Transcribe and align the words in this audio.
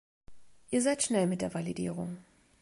Ihr 0.71 0.81
seid 0.81 1.03
schnell 1.03 1.27
mit 1.27 1.43
der 1.43 1.53
Validierung. 1.53 2.17